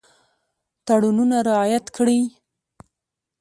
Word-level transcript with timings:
تړونونه 0.85 1.37
رعایت 1.49 1.85
کړي. 1.95 2.19